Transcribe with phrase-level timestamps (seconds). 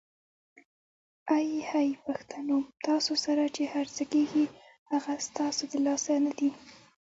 [1.35, 2.57] آی های پښتنو!
[2.87, 4.45] تاسو سره چې هرڅه کیږي
[4.91, 6.49] هغه ستاسو د لاسه ندي؟!